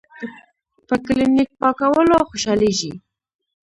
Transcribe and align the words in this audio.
پۀ 0.87 0.95
کلینک 1.05 1.49
پاکولو 1.59 2.17
خوشالیږي 2.29 2.91
ـ 2.95 3.01